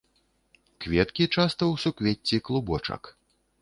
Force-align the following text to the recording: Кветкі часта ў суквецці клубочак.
Кветкі 0.85 1.21
часта 1.35 1.63
ў 1.71 1.75
суквецці 1.87 2.45
клубочак. 2.51 3.17